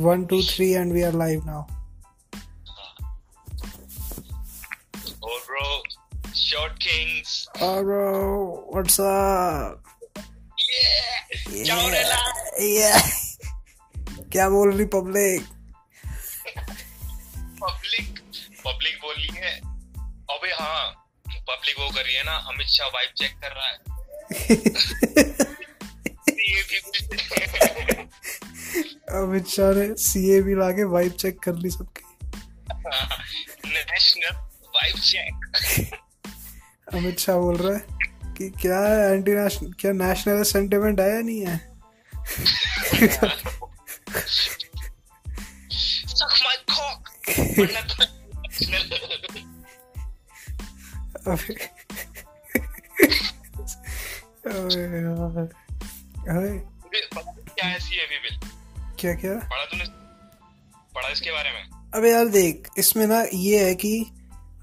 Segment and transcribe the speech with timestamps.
[0.00, 1.66] One, two, three, and we are live now.
[5.22, 5.64] Oh, bro.
[6.32, 7.46] Short Kings.
[7.60, 9.84] Oh, bro, what's up?
[11.52, 11.74] Yeah.
[11.92, 12.20] Rela.
[12.58, 12.98] Yeah.
[14.32, 15.42] क्या बोल रही public
[17.60, 18.18] public
[18.64, 19.54] public बोल रही है
[20.36, 20.82] अबे हाँ
[21.28, 25.49] पब्लिक वो कर रही है ना अमित शाह वाइब चेक कर रहा है
[29.10, 32.26] अमित शाह ने सीए भी लाके वाइब चेक कर ली सबकी।
[33.66, 34.36] National
[34.76, 35.34] vibe check
[36.94, 37.86] Amit Shah बोल रहा है
[38.34, 41.14] कि क्या है एंटी नेशनल क्या नेशनल सेंटिमेंट है?
[41.14, 41.56] या नहीं है
[46.18, 46.26] तो
[51.30, 51.54] अबे।
[54.50, 54.84] अबे
[55.26, 55.46] अबे
[57.54, 58.49] क्या है सीएबी बिल
[59.00, 59.84] क्या क्या पढ़ा तूने
[60.94, 61.62] पढ़ा इसके बारे में?
[61.94, 63.92] अबे यार देख इसमें ना ये है कि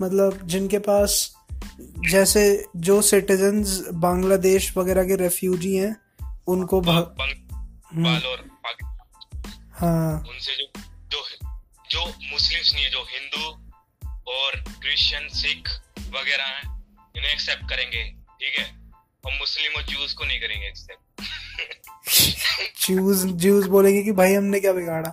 [0.02, 1.16] मतलब जिनके पास
[2.10, 2.44] जैसे
[2.88, 5.96] जो सिटीजन्स बांग्लादेश वगैरह के रेफ्यूजी हैं
[6.48, 8.46] उनको भा, बंग और
[9.74, 10.66] हाँ। उनसे जो
[11.12, 11.24] जो
[11.92, 13.50] जो मुस्लिम्स नहीं है जो हिंदू
[14.34, 15.70] और क्रिश्चियन सिख
[16.14, 16.64] वगैरह हैं
[17.18, 18.04] इन्हें एक्सेप्ट करेंगे
[18.42, 18.66] ठीक है?
[19.26, 21.24] और मुस्लिम और जूस को नहीं करेंगे एक्सेप्ट
[22.82, 25.12] जूस जूस बोलेंगे कि भाई हमने क्या बिगाड़ा?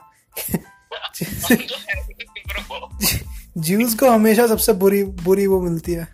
[3.59, 6.07] जूस को हमेशा सबसे बुरी बुरी वो मिलती है।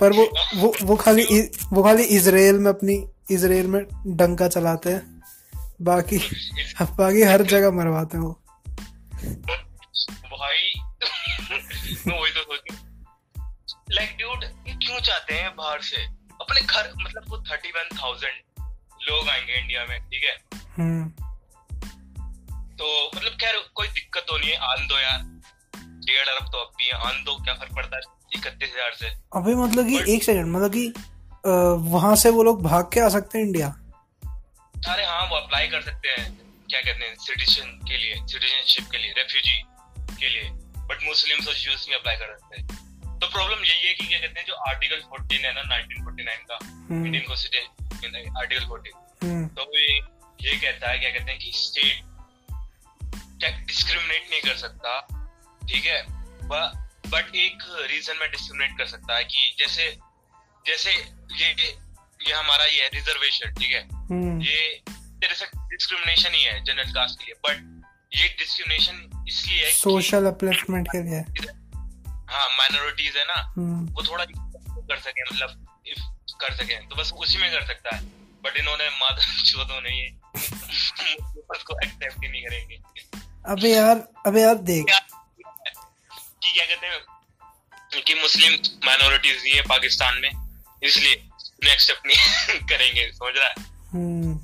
[0.00, 0.24] पर वो
[0.56, 1.24] वो वो खाली
[1.72, 3.82] वो खाली इसराइल में अपनी, इसराइल में
[4.16, 5.22] डंका चलाते हैं।
[5.82, 6.18] बाकी
[6.80, 8.32] बाकी हर जगह मरवाते हैं वो।
[10.32, 10.72] भाई
[12.08, 12.54] वही तो
[13.90, 16.04] लाइक ड्यूड ये क्यों चाहते हैं बाहर से?
[16.40, 18.34] अपने घर मतलब वो थर्टी वन थाउज़ेंड
[19.00, 20.36] लोग आएँगे इंडिया में ठीक है?
[20.78, 21.08] हम्म।
[22.78, 25.22] तो मतलब खैर कोई दिक्कत तो नहीं है आन दो यार।
[26.06, 28.02] डेढ़ अरब तो अब भी है आन दो क्या फ़र्क पड़ता है?
[28.34, 30.92] इकतीस हज़ार से। अबे मतलब कि एक सेकंड मतलब कि
[31.90, 33.68] वहाँ से वो लोग भाग के आ सकते हैं इंडिया
[34.88, 36.24] अरे हाँ वो अप्लाई कर सकते हैं।
[36.70, 37.14] क्या कहते हैं?
[37.20, 39.62] सिटीजन के लिए सिटीजनशिप के लिए रेफ्यूजी
[40.20, 40.50] के लिए।
[40.88, 44.18] बट मुस्लिम्स और ज्यूज नहीं अप्लाई कर सकते हैं। तो प्रॉब्लम यही है कि क्या
[44.18, 49.46] कहते हैं जो आर्टिकल 14 है ना 1949 का हम्म। Indian constitution article 14 hmm.
[49.48, 49.98] तो ये
[50.42, 52.08] ये कहता है क्या कहते हैं कि स्टेट
[53.66, 55.00] डिस्क्रिमिनेट नहीं कर सकता
[55.68, 56.02] ठीक है?
[57.10, 59.96] बट एक रीजन में डिस्क्रिमिनेट कर सकता है कि जैसे
[60.66, 61.52] जैसे ये
[62.28, 63.88] ये हमारा ये रिजर्वेशन ठीक है?
[63.88, 67.82] हम्म। ये तेरे से डिस्क्रिमिनेशन ही है जनरल कास्ट के लिए बट
[68.16, 71.18] ये डिस्क्रिमिनेशन इसलिए है सोशल अपलिफ्टमेंट के लिए।
[72.30, 75.69] हाँ माइनॉरिटीज है ना हम्म। वो थोड़ा कर सके मतलब
[76.40, 78.02] कर सके। तो बस उसी में कर सकता है।
[78.44, 80.10] बट इन्होंने माता चौधों ने ये
[81.50, 82.80] उसको एक्सेप्ट ही नहीं करेंगे।
[83.48, 84.84] अबे यार अबे यार देख।
[86.42, 87.00] कि क्या कहते हैं?
[88.02, 88.52] कि मुस्लिम
[88.86, 90.30] माइनॉरिटीज नहीं है पाकिस्तान में।
[90.82, 93.54] इसलिए उन्हें एक्सेप्ट नहीं करेंगे समझ रहा है?
[93.92, 94.38] हम्म।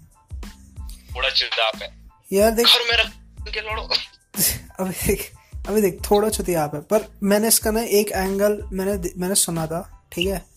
[1.14, 1.96] थोड़ा चिड़दाप है।
[2.32, 3.10] यार देख घर में रख
[3.54, 3.82] के लड़ो।
[4.84, 5.32] अबे देख
[5.68, 10.08] अबे देख थोड़ा छुतियाप है। पर मैंने इसका ना एक एंगल मैंने मैंने सुना था
[10.12, 10.55] ठीक है?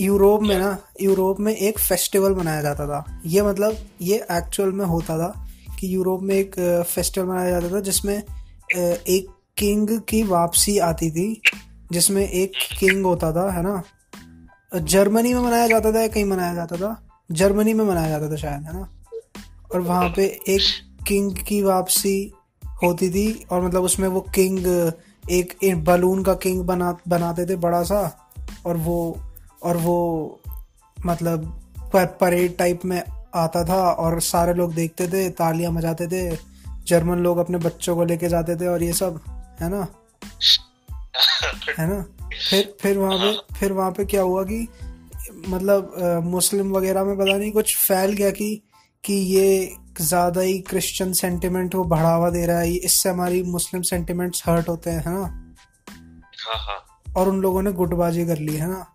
[0.00, 4.86] यूरोप में ना यूरोप में एक फेस्टिवल मनाया जाता था। ये मतलब ये एक्चुअल में
[4.86, 5.48] होता था
[5.80, 6.54] कि यूरोप में एक
[6.88, 8.22] फेस्टिवल मनाया जाता था जिसमें
[8.76, 9.26] एक
[9.56, 11.42] किंग की वापसी आती थी
[11.92, 13.82] जिसमें एक किंग होता था है ना?
[14.74, 17.22] जर्मनी में मनाया जाता था या कहीं मनाया जाता था?
[17.32, 18.90] जर्मनी में मनाया जाता था शायद है ना?
[19.74, 20.62] और वहाँ पे एक
[21.08, 22.32] किंग की वापसी
[22.82, 24.92] होती थी और मतलब उसमें वो किंग
[25.30, 28.30] एक, एक बलून का किंग बना बनाते थे बड़ा सा
[28.66, 29.18] और वो
[29.62, 30.40] और वो
[31.06, 33.02] मतलब पर, परेड टाइप में
[33.34, 36.38] आता था और सारे लोग देखते थे तालियाँ मजाते थे
[36.86, 39.20] जर्मन लोग अपने बच्चों को लेके जाते थे और ये सब
[39.60, 39.86] है ना?
[41.78, 42.02] है ना?
[42.50, 44.68] फिर फिर वहाँ पे फिर वहाँ पे क्या हुआ कि
[45.48, 48.62] मतलब अ, मुस्लिम वगैरह में पता नहीं कुछ फैल गया कि
[49.04, 54.42] कि ये ज़्यादा ही क्रिश्चियन सेंटिमेंट को बढ़ावा दे रहा है। इससे हमारी मुस्लिम सेंटिमेंट्स
[54.46, 55.54] हर्ट होते हैं है ना?
[56.38, 58.86] हाँ हाँ। और उन लोगों ने गुटबाजी कर ली है ना?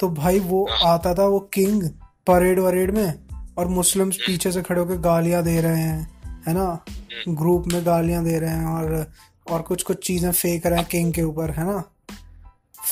[0.00, 1.82] तो भाई वो आता था वो किंग
[2.26, 3.18] परेड वरेड में
[3.58, 6.84] और मुस्लिम्स पीछे से खड़े होकर गालियाँ दे रहे हैं है ना?
[7.28, 9.12] ग्रुप में गालियाँ दे रहे हैं और
[9.50, 11.82] और कुछ कुछ चीज़ें फेंक रहे हैं किंग के ऊपर है ना?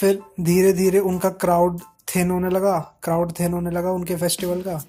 [0.00, 4.84] फिर धीरे धीरे उनका क्राउड थिन होने लगा क्राउड थिन होने लगा उनके फेस्टिवल का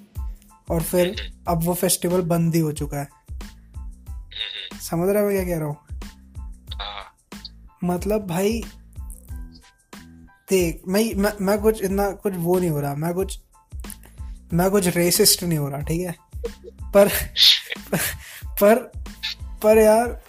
[0.71, 3.09] और फिर अब वो फेस्टिवल बंद ही हो चुका है।
[4.81, 5.77] समझ रहे हो मैं क्या कह रहा हूँ?
[6.73, 7.03] हाँ।
[7.83, 8.63] मतलब भाई
[10.49, 13.39] देख, मैं मैं मैं कुछ इतना कुछ वो नहीं हो रहा, मैं कुछ
[14.53, 16.15] मैं कुछ रेसिस्ट नहीं हो रहा, ठीक है?
[16.93, 17.09] पर
[18.61, 18.91] पर
[19.63, 20.21] पर यार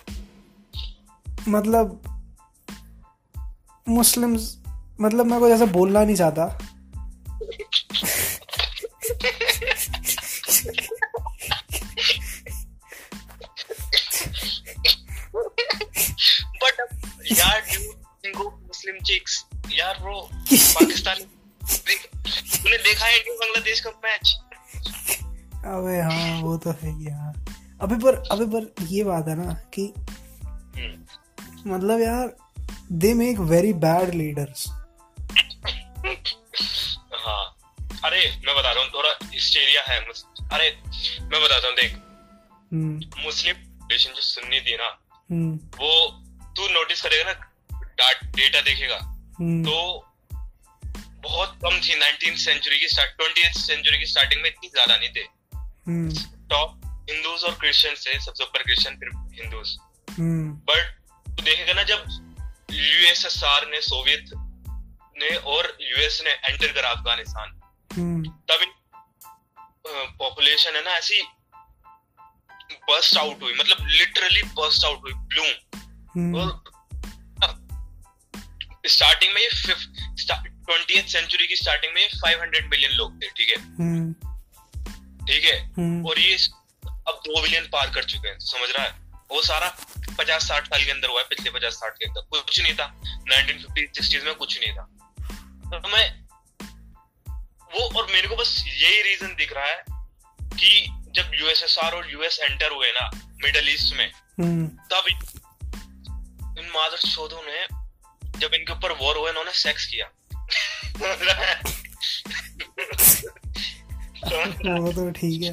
[1.49, 2.01] मतलब
[3.89, 4.59] मुस्लिम्स
[5.01, 6.59] मतलब मैं कुछ ऐसा बोलना नहीं चाहता।
[17.33, 17.63] यार
[18.37, 19.45] मुस्लिम चिक्स
[19.79, 24.39] यार ब्रो पाकिस्तान तूने देखा है इंडिया बांग्लादेश का मैच
[25.65, 29.53] अबे हाँ वो तो है ही यार। अबे पर अबे पर ये बात है ना
[29.79, 29.95] कि
[31.67, 32.37] मतलब यार
[32.93, 34.67] they make very bad leaders
[37.15, 37.57] हाँ।
[38.05, 40.01] अरे मैं बता रहा हूँ थोड़ा हिस्टेरिया है
[40.53, 40.79] अरे
[41.21, 41.95] मैं बताता हूँ देख।
[42.73, 44.99] हम्म। मुस्लिम population जो सुन्नी थी ना
[45.31, 46.23] हम्म। वो
[46.57, 47.33] तू नोटिस करेगा ना
[48.37, 49.77] डेटा देखेगा हम्म तो
[51.23, 55.09] बहुत कम थी 19th सेंचुरी की स्टार्ट 20th सेंचुरी की स्टार्टिंग में इतनी ज़्यादा नहीं
[55.09, 55.27] थे।
[55.87, 59.09] हम्म। टॉप हिंदूज और क्रिश्चियन थे सबसे ऊपर क्रिश्चियन फिर
[59.41, 59.77] हिंदूज
[60.09, 62.07] हम्म। बट देखेगा ना जब
[62.71, 64.31] यूएसएसआर ने सोवियत
[65.17, 67.61] ने और यूएस ने एंटर करा अफ़गानिस्तान
[67.91, 68.73] हम्म। तब
[70.19, 71.23] पॉपुलेशन है ना ऐसी
[72.91, 75.83] बस्ट आउट हुई मतलब लिटरली बस्ट आउट हुई ब्लूम
[76.17, 76.74] हम्म। और
[78.87, 79.49] स्टार्टिंग में
[80.67, 83.57] ट्वेंटी सेंचुरी की स्टार्टिंग में 500 मिलियन लोग थे ठीक है?
[83.57, 84.13] हम्म।
[85.27, 85.75] ठीक है?
[85.77, 86.39] हम्म। और ये
[86.87, 88.95] अब दो बिलियन पार कर चुके हैं समझ रहा है?
[89.31, 89.77] वो सारा
[90.19, 93.01] पचास साठ साल के अंदर हुआ है पिछले पचास साठ के अंदर। कुछ नहीं था।
[93.27, 94.83] 1950 सिक्सटीज में कुछ नहीं था।
[95.81, 96.25] तो मैं
[97.75, 99.85] वो और मेरे को बस यही रीजन दिख रहा है
[100.43, 103.11] कि जब यूएसएसआर और यूएस एंटर हुए ना
[103.45, 105.05] मिडल ईस्ट में हम्म। तब
[106.59, 107.84] इन मादर चौधों ने
[108.45, 110.07] जब इनके ऊपर वॉर हुआ इन्होंने सेक्स किया।
[114.81, 115.53] वो तो ठीक है।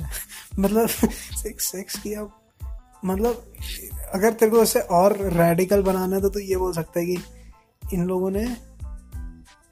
[0.60, 2.22] मतलब सेक्स सेक्स किया।
[3.06, 3.54] मतलब
[4.14, 7.18] अगर तेरे को उसे और रेडिकल बनाना है तो तू ये बोल सकता है कि
[7.94, 8.44] इन लोगों ने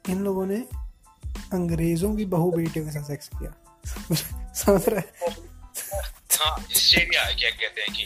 [0.09, 0.57] इन लोगों ने
[1.53, 3.51] अंग्रेज़ों की बहू बेटियों के साथ सेक्स किया।
[4.53, 5.13] समझ रहा है?
[6.39, 8.03] हाँ हिस्टेरिया क्या कहते हैं कि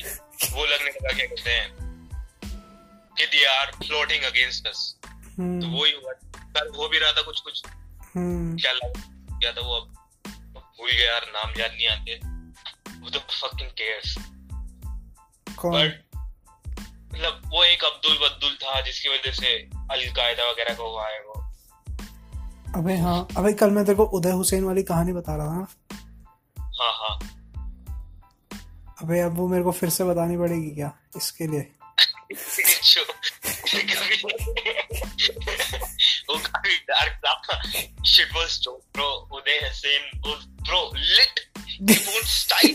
[0.51, 1.82] वो लगने लगा क्या कहते हैं?
[3.17, 6.11] कि they are floating against us तो वो ही हुआ
[6.77, 7.63] हो भी रहा था कुछ कुछ।
[8.15, 9.01] हम्म। क्या लगा
[9.39, 9.93] क्या था वो अब।
[10.57, 12.15] भूल गया यार नाम याद नहीं आते।
[12.99, 14.15] वो तो फकिंग केयर्स
[15.59, 15.71] कौन?
[15.71, 16.05] बट
[17.13, 19.55] मतलब वो एक अब्दुल बद्दुल था जिसकी वजह से
[19.91, 21.53] अलकायदा वगैरह का हुआ है वो।
[22.75, 25.67] अबे हाँ अबे कल मैं तेरे को उदय हुसैन वाली कहानी बता रहा था।
[26.59, 27.19] हाँ हाँ।
[29.03, 31.71] अबे अब वो मेरे को फिर से बतानी पड़ेगी क्या इसके लिए?
[32.92, 34.16] जो कभी
[36.28, 37.14] वो काफी डार्क
[37.46, 37.56] था
[38.12, 41.36] shit was joke bro Uday Hussein was bro lit
[41.92, 42.74] full style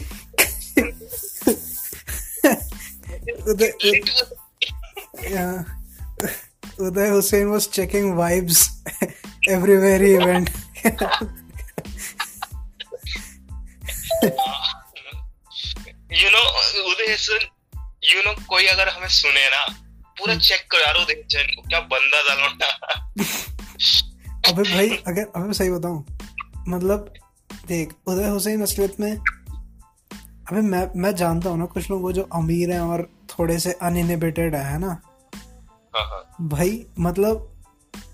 [3.51, 4.05] Uday lit
[5.23, 5.63] yeah.
[6.79, 8.61] Uday Hussein was checking vibes
[9.47, 10.49] everywhere he went.
[16.13, 16.41] You know
[16.91, 17.45] Uday Hussein
[18.14, 19.66] you know कोई अगर हमें सुने ना
[20.18, 22.66] पूरा चेक करो यार उदय हसन को क्या बंदा था लौंडा
[24.52, 26.04] अबे भाई अगर अबे सही बताऊँ
[26.68, 27.12] मतलब
[27.68, 29.16] देख उदय हुसैन असलियत में
[30.50, 34.54] अबे मैं मैं जानता हूँ ना कुछ लोग जो अमीर हैं और थोड़े से अनइनिबिटेड
[34.54, 35.00] है ना?
[35.96, 37.52] हाँ हाँ। भाई मतलब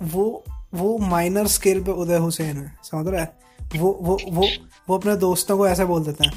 [0.03, 3.39] वो वो माइनर स्केल पे उदय हुसैन है समझ रहा है?
[3.77, 4.49] वो वो वो
[4.89, 6.33] वो अपने दोस्तों को ऐसे बोल देते हैं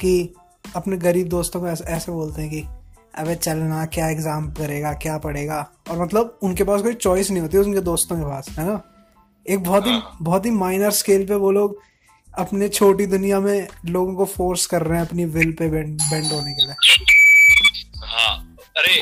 [0.00, 0.34] कि
[0.76, 2.75] अपने गरीब दोस्तों को ऐसे ऐसे बोलते हैं कि
[3.18, 5.58] अबे चलना क्या एग्ज़ाम करेगा क्या पढ़ेगा?
[5.90, 8.80] और मतलब उनके पास कोई चॉइस नहीं होती उनके दोस्तों के पास है ना?
[9.46, 11.80] एक बहुत ही बहुत ही माइनर स्केल पे वो लोग
[12.34, 16.32] अपने छोटी दुनिया में लोगों को फोर्स कर रहे हैं अपनी विल पे बेंड बेंड
[16.32, 16.74] होने के लिए।
[18.04, 18.94] हाँ। अरे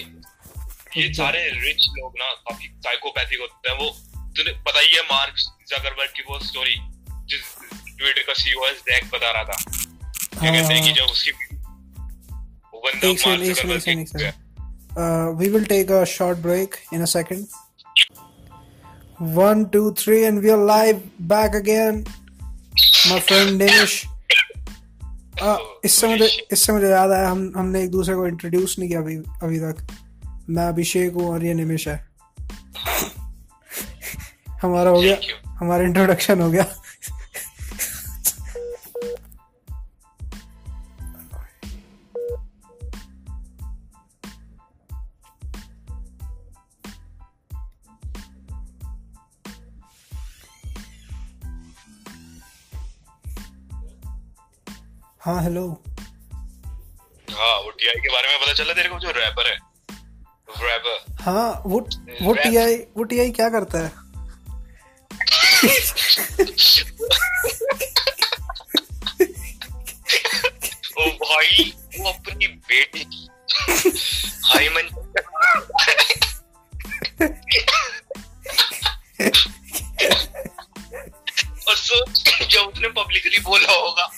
[0.97, 3.89] ये सारे रिच लोग ना काफ़ी साइकोपैथिक होते हैं वो
[4.37, 5.35] तुझे पता ही है मार्क
[5.69, 6.77] जकरबर्ग की वो स्टोरी
[7.29, 7.43] जिस
[7.99, 9.57] ट्विटर का सीईओ है जैक बता रहा था।
[10.35, 11.33] क्या हाँ, कहते हैं कि हाँ। जब उसकी
[12.85, 14.45] बंदा एक सेकंड मार्क एक सेकंड एक जकरबर्ग सेकंड एक second
[14.97, 17.49] uh, we will take a short break in a second.
[19.19, 22.05] One two three and we are live back again.
[23.11, 23.97] My friend Danish
[25.43, 29.01] uh, इससे मुझे इससे मुझे याद आया हम हमने एक दूसरे को इंट्रोड्यूस नहीं किया
[29.01, 29.87] अभी अभी तक।
[30.51, 32.09] मैं अभिषेक हूँ और ये निमिष है।
[34.63, 36.67] हमारा हो गया हमारा इंट्रोडक्शन हो गया।
[58.55, 59.57] चला तेरे को जो रैपर है।
[60.63, 61.89] रैपर हाँ वो
[62.23, 62.35] वो.
[62.35, 63.93] टीआई वो टीआई क्या करता है?
[70.99, 73.29] ओ भाई वो अपनी बेटी। की
[74.45, 74.89] हाईमन
[81.69, 84.11] और सोच जब उसने पब्लिकली बोला होगा।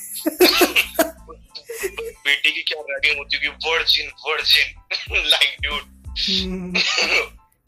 [3.87, 5.83] वर्जिन वर्जिन लाइक ड्यूड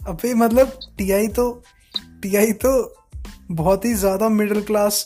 [0.01, 1.45] अबे मतलब टीआई तो
[2.23, 2.71] टीआई तो
[3.53, 4.97] बहुत ही ज़्यादा middle class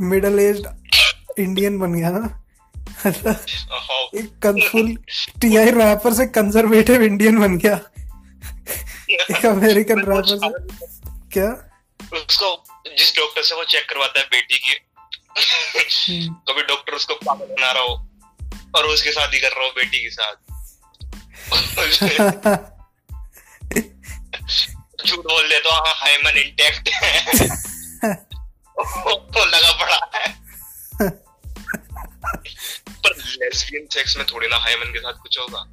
[0.00, 0.62] middle age
[1.38, 2.20] Indian बन गया ना।
[3.06, 3.44] मतलब
[4.14, 4.94] एक कंफुल
[5.42, 7.76] टीआई रैपर से कंजर्वेटिव इंडियन बन गया।
[9.10, 10.50] एक अमेरिकन रैपर से
[11.32, 11.48] क्या?
[12.00, 12.48] उसको
[12.98, 14.74] जिस डॉक्टर से वो चेक करवाता है बेटी की।
[15.38, 17.94] हम्म, कभी डॉक्टर उसको पागल बना रहा हो
[18.76, 20.36] और उसकी शादी कर रहा हो बेटी के साथ।
[25.06, 27.10] झूठ बोल दे तो हाँ हाइमन इंटैक्ट है
[28.78, 30.36] वो लगा पड़ा है
[32.90, 35.70] पर लेस्बियन सेक्स में थोड़ी ना हाइमन के साथ कुछ होगा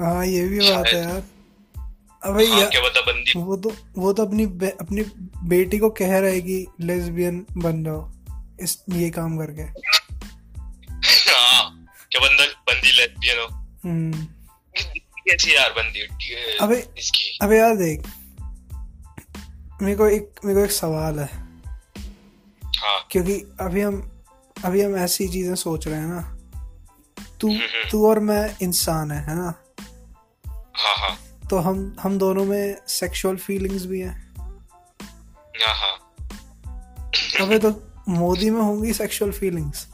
[0.00, 1.22] हाँ ये भी बात है यार।
[2.24, 5.02] अबे हाँ यार क्या बता बंदी वो तो वो तो अपनी बे, अपनी
[5.48, 8.12] बेटी को कह रहा है कि लेस्बियन बन जाओ
[8.60, 9.62] इस ये काम करके।
[11.30, 13.46] हाँ क्या बंदा बंदी लेस्बियन हो।
[13.84, 14.26] हम्म।
[15.30, 16.00] कैसी यार बंदी
[16.60, 17.38] अबे- इसकी?
[17.42, 18.02] अबे यार देख
[19.82, 21.48] मेरे को एक मेरे को एक सवाल है।
[22.64, 24.22] हाँ। क्योंकि अभी हम
[24.64, 26.38] अभी हम ऐसी चीज़ें सोच रहे हैं ना।
[27.40, 29.54] तू हम्म। तू और मैं इंसान है है ना?
[30.76, 34.34] हाँ हाँ। तो हम हम दोनों में सेक्सुअल फीलिंग्स भी हैं।
[35.66, 36.14] हाँ हाँ।
[37.40, 39.88] अबे तो मोदी में होंगी sexual feelings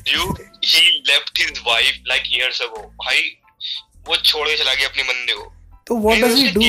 [0.00, 0.40] Dude,
[1.10, 2.82] left his wife like years ago.
[3.04, 3.22] भाई
[4.08, 5.44] वो छोड़ के चला गया अपनी बंदे को।
[5.86, 6.60] तो what does he do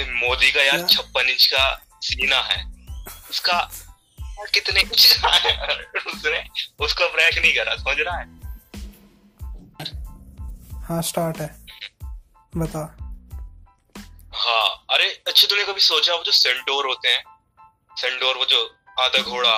[0.00, 1.64] in Modi का यार छप्पन इंच का
[2.02, 2.60] सीना है।
[3.30, 3.58] उसका
[4.54, 5.52] कितने इंच का है?
[6.06, 6.44] उसने
[6.80, 8.26] उसको ब्रेक नहीं करा समझ रहा है?
[10.82, 11.50] हाँ स्टार्ट है।
[12.56, 12.82] बता।
[14.34, 17.24] हाँ अरे अच्छा तूने कभी सोचा वो जो सेंटोर होते हैं?
[17.96, 19.50] सेंटोर वो जो आधा घोड़ा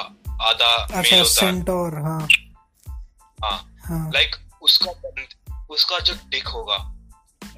[0.42, 2.28] आधा मेल अच्छा होता है। सेंटोर हाँ।
[3.44, 4.92] हाँ। हाँ। लाइक उसका
[5.70, 6.76] उसका जो डिक होगा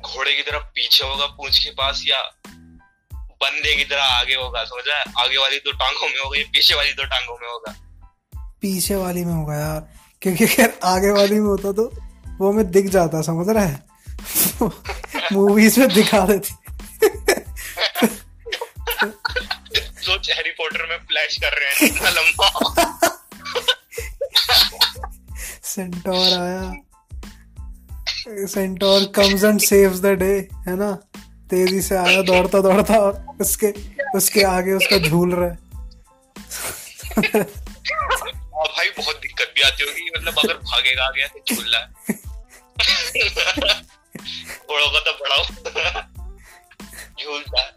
[0.00, 2.22] घोड़े की तरह पीछे होगा पूंछ के पास या
[3.16, 5.04] बंदे की तरह आगे होगा समझ है?
[5.18, 7.74] आगे वाली दो टांगों में होगा या पीछे वाली दो टांगों में होगा?
[8.60, 9.88] पीछे वाली में होगा यार
[10.22, 11.92] क्योंकि अगर आगे वाली में होता तो
[12.38, 13.86] वो हमें दिख जाता समझ रहा है?
[15.32, 16.65] मूवीज़ में दिखा देती।
[20.26, 22.48] सोच हैरी पॉटर में फ्लैश कर रहे हैं इतना लंबा।
[25.64, 26.72] सेंटोर आया।
[28.46, 30.92] Centaur comes and saves the day है ना?
[31.50, 33.74] तेज़ी से आया दौड़ता दौड़ता और उसके
[34.14, 35.58] उसके आगे उसका झूल रहा है।
[38.52, 42.16] और भाई बहुत दिक्कत भी आती होगी मतलब अगर भागेगा आगे ऐसे झूल रहा है।
[44.70, 45.42] थोड़ा तो बड़ा
[47.22, 47.75] झूलता है।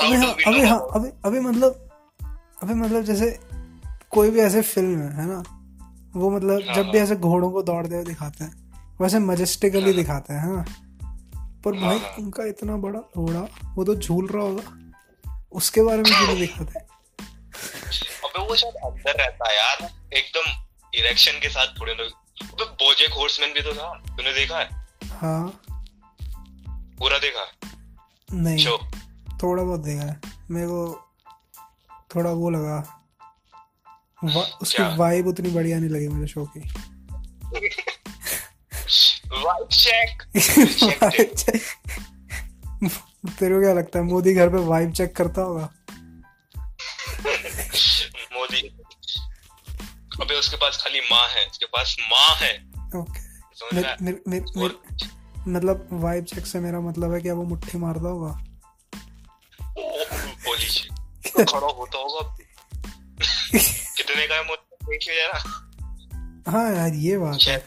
[0.00, 1.88] अबे हाँ अबे हाँ अबे अबे मतलब
[2.62, 3.40] अबे मतलब जैसे
[4.10, 5.42] कोई भी ऐसे फ़िल्म है है ना?
[6.16, 9.92] वो मतलब हाँ, जब भी ऐसे घोड़ों को दौड़ते हुए दिखाते हैं वैसे मजेस्टिकली हाँ,
[9.92, 10.64] दिखाते हैं है ना?
[11.64, 14.62] पर हाँ, भाई हाँ। उनका इतना बड़ा घोड़ा वो तो झूल रहा होगा।
[15.52, 16.78] उसके बारे में क्यों दिखाते?
[18.24, 20.50] अबे वो शायद अंदर रहता है यार एकदम
[20.94, 22.08] इरेक्शन के साथ थोड़े लोग।
[22.52, 24.86] अबे बोजेक हॉर्समैन भी तो था तूने देखा है?
[25.12, 25.60] हाँ।
[26.98, 27.70] पूरा देखा?
[28.32, 28.78] नहीं। शो।
[29.42, 31.08] थोड़ा बहुत देखा है मेरे को
[32.14, 33.04] थोड़ा वो लगा।
[34.24, 36.60] वा, उसकी वाइब उतनी बढ़िया नहीं लगी मुझे शो की।
[43.38, 45.74] तेरे को क्या लगता है मोदी घर पे वाइब चेक करता होगा?
[48.32, 48.78] मोदी।
[50.20, 53.28] अबे उसके पास खाली माँ है उसके पास माँ है। ओके
[53.64, 54.76] और मेर,
[55.48, 58.44] मतलब वाइब चेक से मेरा मतलब है कि वो मुट्ठी मारता होगा।
[59.78, 62.36] तो खड़ा होता होगा
[63.52, 65.38] कितने का है देखिए जरा
[66.50, 67.62] हाँ यार ये बात है शायद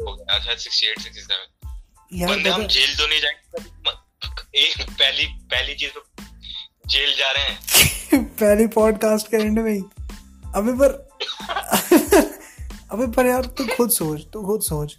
[0.00, 1.58] गया शायद 68 67
[2.12, 6.04] यार बंदे हम जेल तो नहीं जाएँगे एक पहली पहली चीज़ तो
[6.88, 9.80] जेल जा रहे हैं पहली पॉडकास्ट के एंड में ही
[10.54, 10.96] अबे पर
[12.90, 14.96] अबे पर यार तू खुद सोच तू खुद सोच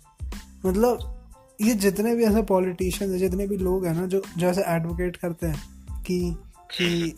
[0.65, 1.15] मतलब
[1.61, 5.17] ये जितने भी ऐसे पॉलिटिशियंस हैं जितने भी लोग हैं ना जो जो ऐसे एडवोकेट
[5.17, 5.68] करते हैं
[6.11, 6.35] कि
[6.81, 7.15] कि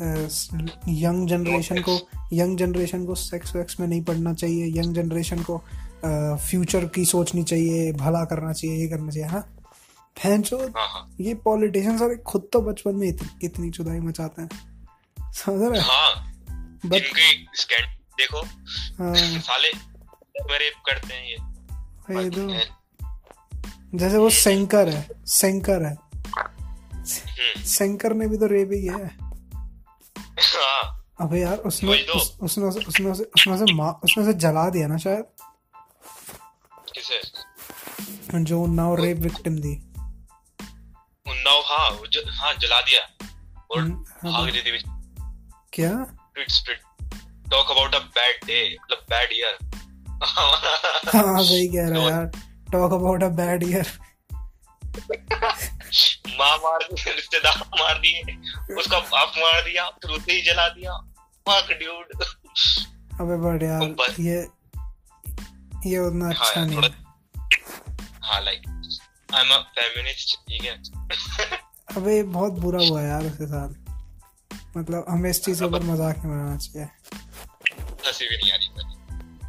[0.88, 5.58] यंग जनरेशन को यंग जनरेशन को सेक्स वेक्स में नहीं पढ़ना चाहिए यंग जनरेशन को
[6.36, 9.56] फ्यूचर की सोचनी चाहिए भला करना चाहिए ये करना चाहिए हाँ
[10.24, 14.48] भैंसो हाँ ये पॉलिटिशियन सारे खुद तो बचपन में इतनी इतनी चुदाई मचाते हैं।
[15.32, 16.32] समझ रहे हाँ?
[16.86, 17.02] बट
[17.54, 18.40] स्कैंड देखो
[18.98, 19.68] हाँ। साले
[20.58, 21.36] रेप करते हैं ये।
[22.24, 22.48] ये तो
[23.98, 26.09] जैसे वो सेंकर है सेंकर है।
[27.06, 29.18] हम्म, सेंकर ने भी तो रेप ही किया है।
[30.38, 34.32] हाँ। अबे यार उसने तो। उस, उसने उसे उसने उसे उसने उसे मा, उसने उसे
[34.32, 35.24] जला दिया ना शायद।
[36.94, 37.22] किसे?
[38.44, 39.76] जो उन्नाव रेप विक्टिम थी।
[41.26, 43.26] उन्नाव हाँ ज, हाँ जला दिया।
[43.70, 44.78] और हम्म, हाँ, भाग रही थी।
[45.72, 46.04] क्या?
[46.34, 46.80] Tweet spirit
[47.50, 49.58] talk about a bad day मतलब बैड ईयर
[51.16, 52.30] हाँ सही कह रहा है यार।
[52.72, 53.86] Talk about a bad year
[56.40, 58.36] माँ मार दी रिश्तेदार मार दिए।
[58.76, 60.96] उसका बाप मार दिया फिर उसे ही जला दिया।
[61.46, 62.22] फक ड्यूड
[63.20, 64.38] अबे बट यार बस। ये
[65.86, 66.80] ये उतना हाँ अच्छा यार, नहीं
[68.22, 68.68] हाँ। Like
[69.34, 70.74] I am a feminist ठीक है।
[71.96, 76.28] अबे बहुत बुरा हुआ यार उसके साथ। मतलब हमें इस चीज़ के ऊपर मज़ाक नहीं
[76.28, 76.88] बनाना चाहिए।
[78.06, 78.68] हँसी भी नहीं आ रही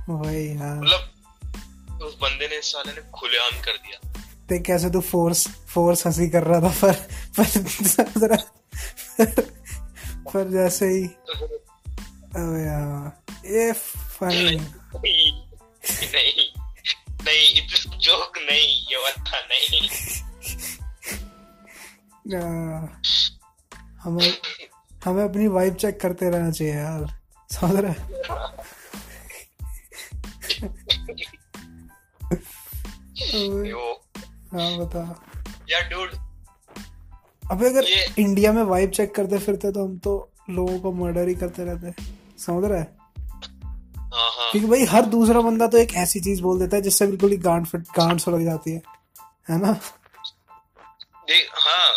[0.10, 4.11] वही यार। मतलब उस बंदे ने इस साले ने खुलेआम कर दिया।
[4.52, 6.94] देख कैसे तू फोर्स फोर्स हँसी कर रहा था पर
[7.38, 7.46] पर
[8.20, 8.38] जरा
[10.34, 11.04] पर जैसे ही
[13.56, 15.42] ये फनी नहीं
[17.26, 19.90] नहीं इतना जोक नहीं ये वाला नहीं।
[24.04, 24.38] हमें
[25.06, 27.20] हमें अपनी वाइब चेक करते रहना चाहिए यार
[27.52, 27.94] समझ रहे
[33.74, 34.11] वो
[34.54, 35.22] हाँ बता।
[35.70, 36.12] यार डूड
[37.52, 41.28] अबे अगर ये- इंडिया में वाइब चेक करते फिरते तो हम तो लोगों को मर्डर
[41.28, 42.04] ही करते रहते
[42.38, 44.32] समझ रहे हाँ?
[44.32, 47.32] हाँ क्योंकि भाई हर दूसरा बंदा तो एक ऐसी चीज़ बोल देता है जिससे बिल्कुल
[47.32, 48.82] ही गांड फिट गांड सा जाती है।
[49.50, 49.72] है ना?
[51.28, 51.92] देख हाँ।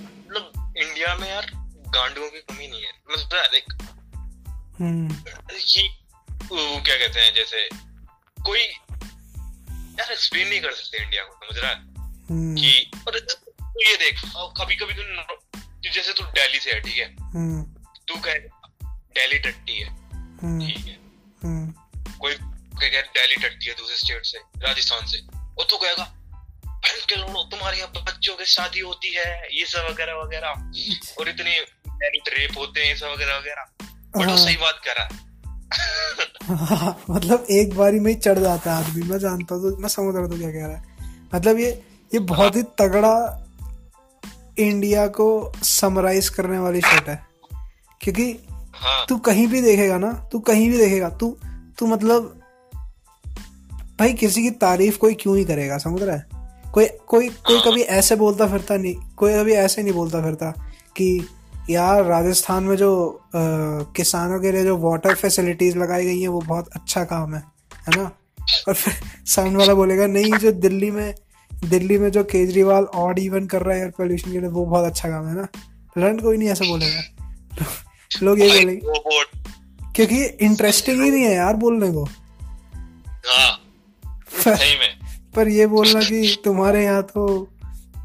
[0.00, 1.46] मतलब इंडिया में यार
[1.88, 3.64] गांडुओं की कमी नहीं है। मतलब लाइक
[4.80, 5.14] हम्म।
[6.80, 7.68] क्या कहते हैं जैसे
[8.42, 8.60] कोई
[9.98, 11.76] यार एक्सप्लेन नहीं कर सकते इंडिया को समझ रहा है?
[12.30, 13.52] हम्म। कि और तू
[13.86, 15.02] ये देख कभी कभी तू
[15.90, 17.16] जैसे तू दिल्ली से है ठीक है?
[17.20, 17.62] हम्म।
[18.08, 18.38] तू कहे
[18.84, 20.98] दिल्ली टट्टी है हम्म। ठीक है?
[22.18, 22.34] कोई
[22.80, 26.04] कहे दिल्ली टट्टी है दूसरे स्टेट से राजस्थान से और तू कहेगा
[26.66, 30.48] "बहन के लोड़ो तुम्हारे यहाँ बच्चों की शादी होती है ये सब वगैरह वगैरह।
[31.20, 31.60] और इतने
[32.38, 35.27] रेप होते हैं ये सब वगैरह वगैरह। बट वो हाँ। सही बात कर रहा हाँ,
[37.10, 40.14] मतलब एक बारी में ही चढ़ जाता है आदमी मैं जानता हूँ तो मैं समझ
[40.14, 40.84] रहा हूँ क्या कह रहा है।
[41.34, 41.82] मतलब ये
[42.14, 43.44] ये बहुत ही तगड़ा
[44.58, 47.26] इंडिया को समराइज करने वाली शर्ट है।
[48.00, 48.38] क्योंकि
[48.74, 51.36] हाँ। तू कहीं भी देखेगा ना तू कहीं भी देखेगा तू
[51.78, 52.40] तू मतलब
[54.00, 56.26] भाई किसी की तारीफ़ कोई क्यों ही करेगा समझ रहा है?
[56.72, 60.50] कोई कोई कोई कभी ऐसे बोलता फिरता नहीं कोई कभी ऐसे नहीं बोलता फिरता
[60.96, 61.28] कि
[61.70, 63.38] यार राजस्थान में जो अ,
[63.96, 67.42] किसानों के लिए जो वाटर फैसिलिटीज़ लगाई गई है वो बहुत अच्छा काम है
[67.88, 68.10] है ना?
[68.68, 68.94] और फिर
[69.26, 71.14] सामने वाला बोलेगा नहीं जो दिल्ली में
[71.64, 74.84] दिल्ली में जो केजरीवाल ऑड इवन कर रहा है एयर पोल्यूशन के लिए वो बहुत
[74.84, 75.48] अच्छा काम है ना?
[75.98, 77.02] लंड कोई नहीं ऐसा बोलेगा।
[78.22, 78.80] लोग ये बोलेंगे।
[79.94, 82.04] क्योंकि इंटरेस्टिंग ही नहीं है यार बोलने को।
[83.04, 83.50] हाँ
[84.44, 84.98] पर, सही में।
[85.34, 87.48] पर ये बोलना कि तुम्हारे यहाँ तो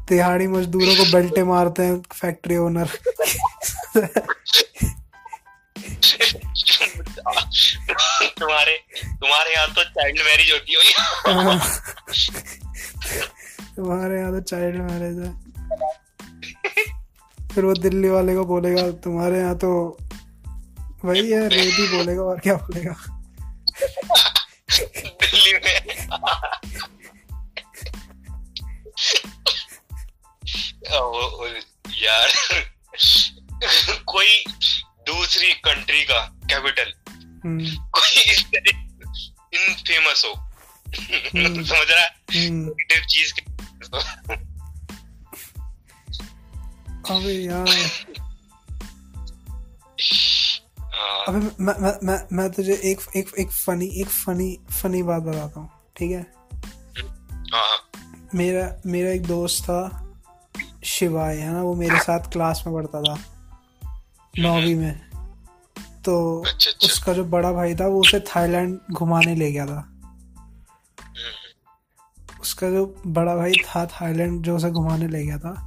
[0.08, 2.88] तिहाड़ी मजदूरों को बेल्टे मारते हैं फैक्ट्री ओनर।
[8.38, 10.92] तुम्हारे तुम्हारे यहाँ तो चाइल्ड मैरिज होती होगी
[13.76, 15.30] तुम्हारे यहाँ तो चाइल्ड मैरिज है।
[17.48, 19.70] फिर वो दिल्ली वाले को बोलेगा तुम्हारे यहाँ तो
[21.04, 22.94] वही है ही बोलेगा और क्या बोलेगा?
[24.70, 25.76] दिल्ली में।
[31.00, 31.46] वो,
[32.02, 32.28] यार।
[34.06, 34.44] कोई
[35.06, 36.92] दूसरी कंट्री का कैपिटल
[37.44, 38.80] हम्म, कोई इस तरह
[39.54, 40.34] इनफेमस हो।
[41.64, 42.10] समझ रहा है?
[42.48, 42.70] हम्म,
[43.08, 43.42] चीज़ के
[47.14, 47.68] अबे यार।
[50.92, 55.22] हाँ, अबे मैं मैं मैं मैं तुझे एक एक एक फनी एक फनी फनी बात
[55.22, 56.32] बताता हूँ ठीक है?
[57.52, 57.90] हाँ हाँ।
[58.34, 60.03] मेरा मेरा एक दोस्त था
[60.94, 61.62] शिवाय है ना?
[61.62, 63.18] वो मेरे साथ क्लास में पढ़ता था
[64.38, 65.00] नौवीं में।
[66.04, 69.90] तो अच्छा अच्छा। उसका जो बड़ा भाई था वो उसे थाईलैंड घुमाने ले गया था।
[72.40, 75.64] उसका जो बड़ा भाई था थाईलैंड जो उसे घुमाने ले गया था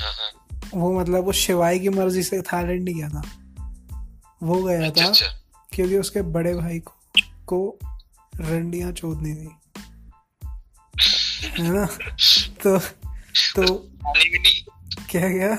[0.00, 0.30] हाँ हाँ।
[0.74, 3.22] वो मतलब वो शिवाय की मर्ज़ी से थाईलैंड नहीं गया था।
[4.42, 5.12] वो गया अच्छा था
[5.72, 6.92] क्योंकि उसके बड़े भाई को
[7.46, 7.78] को
[8.40, 9.50] रंडियाँ चोदनी थी।
[11.62, 11.86] है ना?
[12.62, 12.78] तो
[13.56, 14.62] तो पानी भी नहीं।
[15.10, 15.52] क्या गया?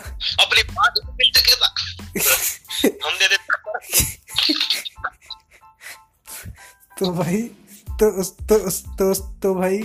[0.43, 1.75] अपनी बात मिल सके था
[3.07, 3.47] हम दे देते
[6.99, 7.41] तो भाई
[7.99, 9.77] तो उस तो उस तो उस तो भाई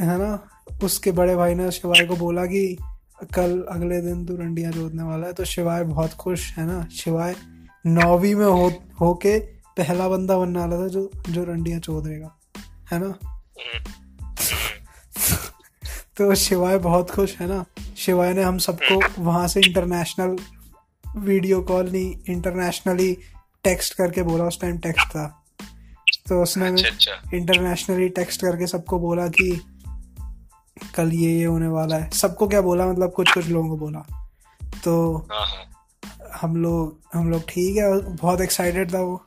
[0.00, 0.48] है ना
[0.82, 2.78] उसके बड़े भाई ने शिवाय को बोला कि
[3.34, 6.88] कल अगले दिन तू रंडियाँ जोतने वाला है तो शिवाय बहुत खुश है ना?
[6.96, 7.36] शिवाय
[7.86, 8.68] नौवीं में हो
[9.00, 9.38] होके
[9.76, 12.38] पहला बंदा बनने वाला था जो जो रंडियाँ चोदेगा
[12.92, 13.10] है ना?
[16.16, 17.64] तो शिवाय बहुत खुश है ना?
[17.96, 20.36] शिवाय ने हम सबको वहाँ से इंटरनेशनल
[21.16, 23.18] वीडियो कॉल नहीं इंटरनेशनली
[23.64, 25.44] टेक्स्ट करके बोला उस टाइम टेक्स्ट था।
[26.28, 29.60] तो उसने अच्छा अच्छा। इंटरनेशनली टेक्स्ट करके सबको बोला कि
[30.94, 32.86] कल ये ये होने वाला है। सबको क्या बोला?
[32.86, 34.30] मतलब कुछ कुछ लोगों को बोला।
[34.84, 35.88] तो हाँ हाँ।
[36.40, 39.26] हम लोग हम लोग ठीक है बहुत एक्साइटेड था वो।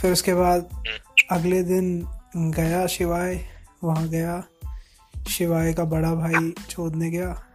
[0.00, 0.82] फिर उसके बाद
[1.30, 3.48] अगले दिन गया शिवाय
[3.84, 4.44] वहाँ गया।
[5.28, 7.45] शिवाय का बड़ा भाई छोड़ने गया।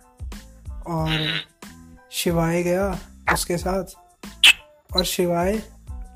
[0.87, 1.41] और
[2.11, 2.99] शिवाय गया
[3.33, 3.83] उसके साथ।
[4.97, 5.63] और शिवाय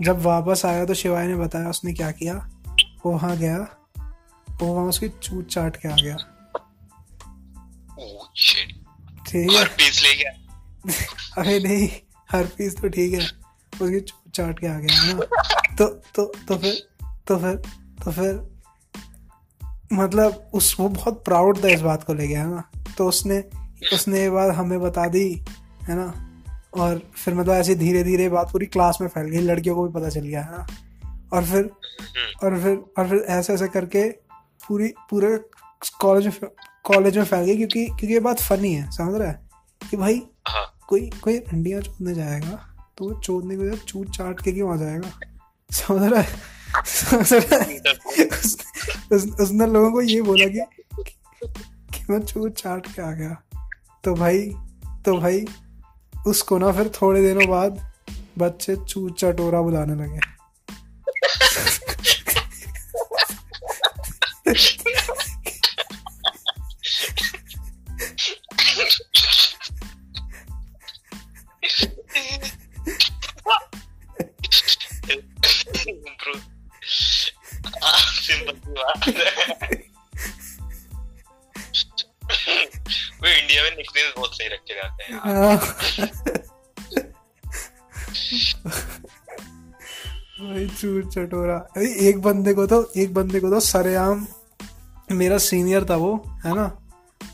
[0.01, 2.49] जब वापस आया तो शिवाय ने बताया उसने क्या किया।
[3.06, 3.78] वो वहाँ गया
[4.49, 6.15] वो वहाँ उसकी चूत चाट के आ गया।
[9.28, 10.32] ठीक है। ले गया।
[11.41, 11.89] अरे नहीं
[12.32, 13.19] हर पीस तो ठीक है।
[13.82, 15.13] उसकी चूत चाट के आ गया ना?
[15.75, 16.88] तो तो तो फिर
[17.28, 17.56] तो फिर
[18.06, 18.56] तो फिर
[19.93, 22.69] मतलब उस वो बहुत प्राउड था इस बात को लेके है ना?
[22.97, 23.43] तो उसने
[23.93, 25.43] उसने ये बात हमें बता दी
[25.83, 26.31] है ना?
[26.73, 29.93] और फिर मतलब ऐसे धीरे धीरे बात पूरी क्लास में फैल गई लड़कियों को भी
[29.93, 30.67] पता चल गया है ना?
[31.33, 31.69] और फिर
[32.43, 34.09] और फिर और फिर ऐसे ऐसे करके
[34.67, 35.39] पूरी पूरे
[36.01, 36.51] कॉलेज में
[36.83, 39.49] कॉलेज में फैल गई क्योंकि क्योंकि ये बात फनी है समझ रहा है?
[39.89, 44.41] कि भाई हाँ। कोई कोई अंडियाँ चोदने जाएगा तो वो चोदने को जब चूट चाट
[44.41, 45.09] के क्यों आ जाएगा?
[45.71, 46.35] समझ रहा है?
[46.85, 47.77] समझ रहा है?
[48.25, 48.57] उस,
[49.11, 50.59] उस, उसने लोगों को ये बोला कि
[51.93, 53.41] कि मैं चूट चाट के आ गया।
[54.05, 54.41] तो भाई
[55.05, 55.45] तो भाई,
[56.27, 57.93] उसको ना फिर थोड़े दिनों बाद
[58.37, 60.19] बच्चे चूचा टोरा बुलाने लगे।
[85.25, 85.57] भाई
[90.67, 94.27] चूट चटोरा। अरे, एक बंदे को तो एक बंदे को तो सरेआम
[95.11, 96.77] मेरा सीनियर था वो, है ना?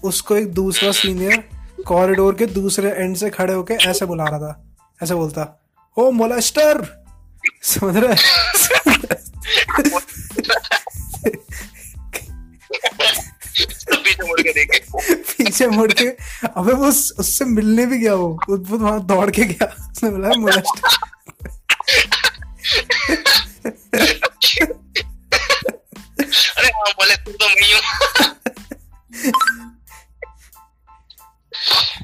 [0.03, 1.49] उसको एक दूसरा सीनियर
[1.87, 5.61] कॉरिडोर के दूसरे एंड से खड़े होके ऐसे बुला रहा था। ऐसे बोलता,
[5.97, 7.05] ओ मोलेस्टर
[7.61, 8.15] समझ रहे है?
[13.65, 15.20] तो पीछे मुड़ के देखे।
[15.51, 16.05] पीछे मुड़ के
[16.47, 20.29] अबे वो उस- उससे मिलने भी गया वो वो वहाँ दौड़ के गया। उसने बोला
[20.29, 20.97] मोलेस्टर
[26.57, 27.73] अरे हाँ बोले तू तो मैं ही।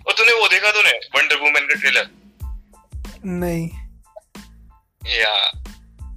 [0.08, 2.10] और तूने वो देखा तूने वंडर वुमन का ट्रेलर
[3.26, 3.70] नहीं।
[5.06, 5.52] या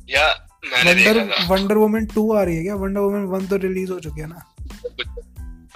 [0.09, 2.75] या मैंने वंडर देखा था। वंडर वुमन टू आ रही है क्या?
[2.75, 4.55] वंडर वुमन वन तो रिलीज़ हो चुकी है ना।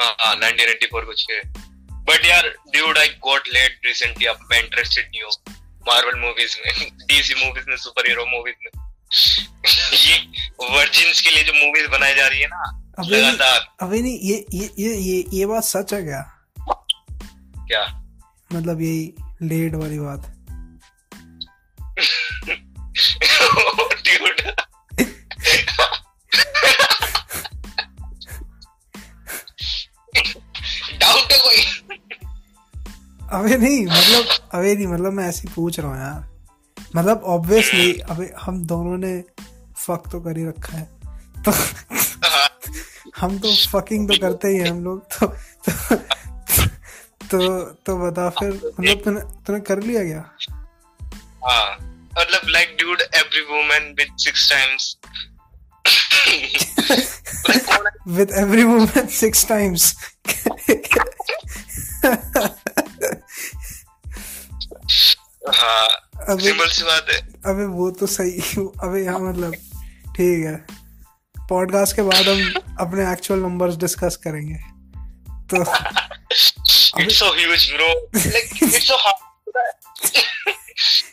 [0.04, 1.40] हाँ हाँ 1984 कुछ के।
[1.98, 5.30] बट यार dude I got late recently अब मैं इंटरेस्टेड नहीं हूँ
[5.88, 8.84] मार्वल मूवीज़ में डीसी मूवीज़ में सुपर हीरो मूवीज़ में।
[9.94, 10.18] ये
[10.78, 14.46] वर्जिन्स के लिए जो मूवीज़ बनाई जा रही है ना अबे लगातार। अबे नहीं ये
[14.54, 16.20] ये ये ये ये बात सच है क्या?
[17.58, 18.02] क्या?
[18.52, 20.33] मतलब यही लेट वाली बात।
[33.34, 36.30] अबे नहीं मतलब अबे नहीं मतलब मैं ऐसे ही पूछ रहा हूँ यार।
[36.96, 39.24] मतलब ऑब्वियसली अबे हम दोनों ने
[39.76, 40.88] फक तो कर ही रखा है।
[41.48, 41.52] तो
[43.16, 45.96] हम तो फकिंग तो करते ही हैं हम लोग तो तो
[47.30, 50.30] तो, तो बता फिर मतलब तूने तूने कर लिया क्या?
[51.44, 51.76] हाँ
[52.18, 54.96] मतलब like dude every woman with six times
[58.08, 59.82] with every woman six times
[66.34, 68.30] अबे सिंपल सी बात है। अबे वो तो सही
[68.82, 69.52] अबे यहाँ मतलब
[70.16, 70.66] ठीक है।
[71.48, 74.54] पॉडकास्ट के बाद हम अपने एक्चुअल नंबर्स डिस्कस करेंगे।
[75.50, 75.62] तो
[77.00, 79.12] it's so huge bro like it's so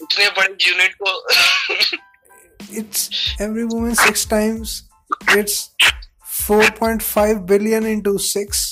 [0.03, 1.27] इतने बड़े यूनिट को।
[2.79, 3.09] It's
[3.41, 4.83] every woman six times
[5.37, 5.69] it's
[6.51, 8.71] 4.5 billion into 6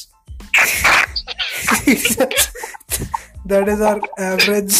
[3.45, 4.77] that is our average.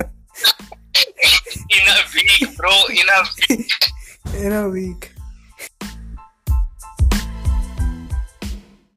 [1.70, 2.70] in a week, bro.
[2.90, 3.70] In a week.
[4.34, 5.15] in a week.